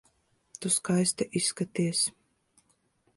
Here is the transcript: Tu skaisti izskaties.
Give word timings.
Tu 0.59 0.71
skaisti 0.77 1.27
izskaties. 1.41 2.03